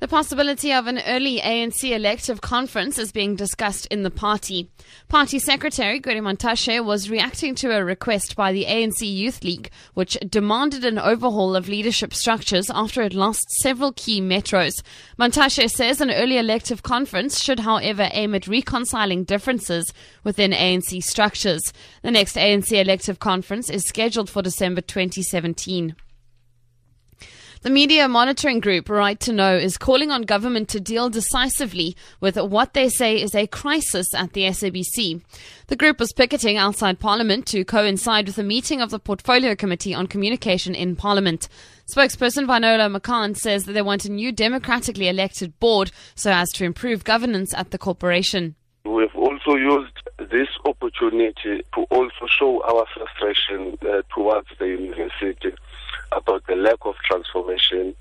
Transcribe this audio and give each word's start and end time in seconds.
The 0.00 0.06
possibility 0.06 0.72
of 0.72 0.86
an 0.86 1.00
early 1.08 1.40
ANC 1.40 1.90
elective 1.90 2.40
conference 2.40 2.98
is 2.98 3.10
being 3.10 3.34
discussed 3.34 3.86
in 3.86 4.04
the 4.04 4.12
party. 4.12 4.70
Party 5.08 5.40
Secretary 5.40 5.98
Gwede 5.98 6.22
Mantashe 6.22 6.84
was 6.84 7.10
reacting 7.10 7.56
to 7.56 7.76
a 7.76 7.84
request 7.84 8.36
by 8.36 8.52
the 8.52 8.66
ANC 8.66 9.00
Youth 9.00 9.42
League, 9.42 9.72
which 9.94 10.16
demanded 10.28 10.84
an 10.84 11.00
overhaul 11.00 11.56
of 11.56 11.68
leadership 11.68 12.14
structures 12.14 12.70
after 12.70 13.02
it 13.02 13.12
lost 13.12 13.50
several 13.50 13.92
key 13.92 14.20
metros. 14.20 14.82
Mantashe 15.18 15.68
says 15.68 16.00
an 16.00 16.12
early 16.12 16.38
elective 16.38 16.84
conference 16.84 17.40
should, 17.40 17.58
however, 17.58 18.08
aim 18.12 18.36
at 18.36 18.46
reconciling 18.46 19.24
differences 19.24 19.92
within 20.22 20.52
ANC 20.52 21.02
structures. 21.02 21.72
The 22.02 22.12
next 22.12 22.36
ANC 22.36 22.70
elective 22.70 23.18
conference 23.18 23.68
is 23.68 23.84
scheduled 23.84 24.30
for 24.30 24.42
December 24.42 24.80
2017. 24.80 25.96
The 27.62 27.70
media 27.70 28.06
monitoring 28.06 28.60
group 28.60 28.88
Right 28.88 29.18
to 29.18 29.32
Know 29.32 29.56
is 29.56 29.76
calling 29.76 30.12
on 30.12 30.22
government 30.22 30.68
to 30.68 30.80
deal 30.80 31.10
decisively 31.10 31.96
with 32.20 32.36
what 32.36 32.72
they 32.72 32.88
say 32.88 33.20
is 33.20 33.34
a 33.34 33.48
crisis 33.48 34.14
at 34.14 34.32
the 34.32 34.42
SABC. 34.42 35.20
The 35.66 35.76
group 35.76 35.98
was 35.98 36.12
picketing 36.12 36.56
outside 36.56 37.00
Parliament 37.00 37.46
to 37.48 37.64
coincide 37.64 38.28
with 38.28 38.38
a 38.38 38.44
meeting 38.44 38.80
of 38.80 38.90
the 38.90 39.00
Portfolio 39.00 39.56
Committee 39.56 39.92
on 39.92 40.06
Communication 40.06 40.76
in 40.76 40.94
Parliament. 40.94 41.48
Spokesperson 41.92 42.46
Vanola 42.46 42.96
McCann 42.96 43.36
says 43.36 43.64
that 43.64 43.72
they 43.72 43.82
want 43.82 44.04
a 44.04 44.12
new 44.12 44.30
democratically 44.30 45.08
elected 45.08 45.58
board 45.58 45.90
so 46.14 46.30
as 46.30 46.50
to 46.52 46.64
improve 46.64 47.02
governance 47.02 47.52
at 47.54 47.72
the 47.72 47.78
corporation. 47.78 48.54
We've 48.84 49.14
also 49.16 49.56
used 49.56 49.96
opportunity 50.88 51.62
to 51.74 51.82
also 51.90 52.26
show 52.28 52.62
our 52.64 52.86
frustration 52.94 53.76
uh, 53.82 54.02
towards 54.14 54.48
the 54.58 54.66
university 54.66 55.52
about 56.12 56.46
the 56.46 56.56
lack 56.56 56.78
of 56.82 56.94
transformation 57.04 57.94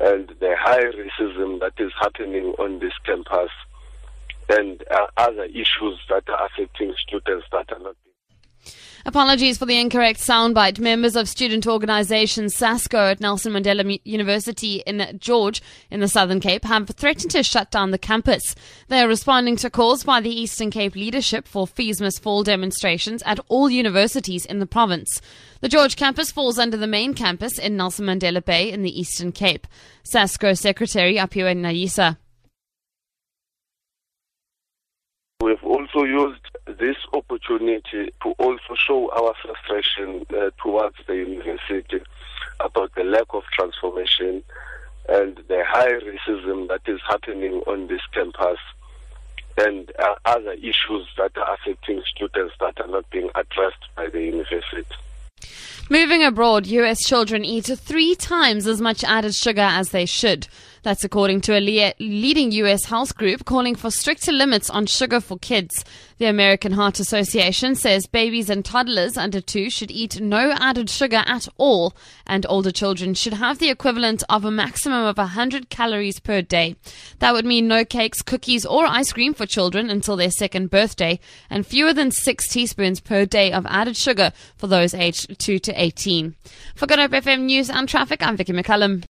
and 0.00 0.28
the 0.40 0.54
high 0.58 0.84
racism 0.84 1.60
that 1.60 1.72
is 1.78 1.92
happening 2.00 2.54
on 2.58 2.78
this 2.78 2.92
campus 3.04 3.50
and 4.48 4.82
uh, 4.90 5.06
other 5.16 5.44
issues 5.44 5.98
that 6.08 6.28
are 6.28 6.46
affecting 6.46 6.94
students 6.98 7.46
that 7.52 7.70
are 7.72 7.80
not 7.80 7.96
Apologies 9.06 9.56
for 9.56 9.64
the 9.64 9.78
incorrect 9.78 10.18
soundbite. 10.18 10.78
Members 10.80 11.14
of 11.14 11.28
student 11.28 11.66
organisation 11.66 12.46
SASCO 12.46 13.12
at 13.12 13.20
Nelson 13.20 13.52
Mandela 13.52 14.00
University 14.04 14.82
in 14.86 15.16
George 15.18 15.62
in 15.90 16.00
the 16.00 16.08
Southern 16.08 16.40
Cape 16.40 16.64
have 16.64 16.88
threatened 16.88 17.30
to 17.30 17.42
shut 17.42 17.70
down 17.70 17.90
the 17.90 17.98
campus. 17.98 18.54
They 18.88 19.00
are 19.00 19.08
responding 19.08 19.56
to 19.56 19.70
calls 19.70 20.04
by 20.04 20.20
the 20.20 20.30
Eastern 20.30 20.70
Cape 20.70 20.96
leadership 20.96 21.46
for 21.46 21.66
fees 21.66 22.00
must 22.00 22.22
fall 22.22 22.42
demonstrations 22.42 23.22
at 23.24 23.40
all 23.48 23.70
universities 23.70 24.44
in 24.44 24.58
the 24.58 24.66
province. 24.66 25.20
The 25.60 25.68
George 25.68 25.96
campus 25.96 26.32
falls 26.32 26.58
under 26.58 26.76
the 26.76 26.86
main 26.86 27.14
campus 27.14 27.58
in 27.58 27.76
Nelson 27.76 28.06
Mandela 28.06 28.44
Bay 28.44 28.70
in 28.70 28.82
the 28.82 29.00
Eastern 29.00 29.32
Cape. 29.32 29.66
SASCO 30.04 30.58
Secretary 30.58 31.14
Apiwe 31.16 31.56
Nayisa. 31.56 32.16
We've 35.40 35.62
also 35.62 36.02
used 36.02 36.48
this 36.80 36.96
opportunity 37.12 38.12
to 38.22 38.27
show 38.88 39.10
our 39.12 39.34
frustration 39.42 40.26
uh, 40.30 40.50
towards 40.62 40.96
the 41.06 41.14
university 41.14 42.00
about 42.60 42.94
the 42.94 43.04
lack 43.04 43.26
of 43.30 43.42
transformation 43.52 44.42
and 45.08 45.36
the 45.48 45.62
high 45.66 45.92
racism 45.92 46.68
that 46.68 46.80
is 46.86 47.00
happening 47.08 47.62
on 47.66 47.86
this 47.86 48.00
campus 48.12 48.58
and 49.58 49.92
uh, 49.98 50.14
other 50.24 50.52
issues 50.52 51.06
that 51.16 51.36
are 51.36 51.54
affecting 51.54 52.02
students 52.06 52.54
that 52.60 52.80
are 52.80 52.88
not 52.88 53.08
being 53.10 53.30
addressed 53.34 53.84
by 53.96 54.08
the 54.08 54.22
university. 54.22 54.84
Moving 55.90 56.22
abroad, 56.22 56.66
US 56.66 57.06
children 57.06 57.44
eat 57.44 57.64
three 57.64 58.14
times 58.14 58.66
as 58.66 58.80
much 58.80 59.04
added 59.04 59.34
sugar 59.34 59.62
as 59.62 59.90
they 59.90 60.06
should. 60.06 60.48
That's 60.88 61.04
according 61.04 61.42
to 61.42 61.52
a 61.52 61.60
le- 61.60 61.92
leading 62.00 62.50
US 62.50 62.86
health 62.86 63.14
group 63.14 63.44
calling 63.44 63.74
for 63.74 63.90
stricter 63.90 64.32
limits 64.32 64.70
on 64.70 64.86
sugar 64.86 65.20
for 65.20 65.38
kids. 65.38 65.84
The 66.16 66.24
American 66.24 66.72
Heart 66.72 66.98
Association 66.98 67.74
says 67.74 68.06
babies 68.06 68.48
and 68.48 68.64
toddlers 68.64 69.18
under 69.18 69.42
two 69.42 69.68
should 69.68 69.90
eat 69.90 70.18
no 70.18 70.54
added 70.58 70.88
sugar 70.88 71.24
at 71.26 71.46
all, 71.58 71.94
and 72.26 72.46
older 72.48 72.70
children 72.70 73.12
should 73.12 73.34
have 73.34 73.58
the 73.58 73.68
equivalent 73.68 74.24
of 74.30 74.46
a 74.46 74.50
maximum 74.50 75.04
of 75.04 75.18
100 75.18 75.68
calories 75.68 76.20
per 76.20 76.40
day. 76.40 76.74
That 77.18 77.34
would 77.34 77.44
mean 77.44 77.68
no 77.68 77.84
cakes, 77.84 78.22
cookies, 78.22 78.64
or 78.64 78.86
ice 78.86 79.12
cream 79.12 79.34
for 79.34 79.44
children 79.44 79.90
until 79.90 80.16
their 80.16 80.30
second 80.30 80.70
birthday, 80.70 81.20
and 81.50 81.66
fewer 81.66 81.92
than 81.92 82.10
six 82.12 82.48
teaspoons 82.48 83.00
per 83.00 83.26
day 83.26 83.52
of 83.52 83.66
added 83.66 83.98
sugar 83.98 84.32
for 84.56 84.68
those 84.68 84.94
aged 84.94 85.38
2 85.38 85.58
to 85.58 85.82
18. 85.82 86.34
For 86.74 86.86
Good 86.86 86.98
Hope 86.98 87.10
FM 87.10 87.42
News 87.42 87.68
and 87.68 87.86
Traffic, 87.86 88.22
I'm 88.22 88.38
Vicky 88.38 88.54
McCullum. 88.54 89.04